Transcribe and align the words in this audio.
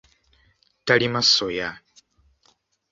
Talima 0.85 1.21
soya. 1.33 1.69